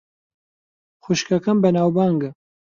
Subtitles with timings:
[1.03, 2.29] خوشکەکەم بەناوبانگە.